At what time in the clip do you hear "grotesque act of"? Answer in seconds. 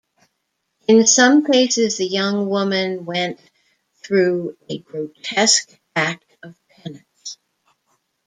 4.79-6.55